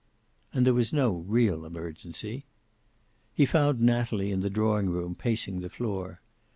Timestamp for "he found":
3.35-3.79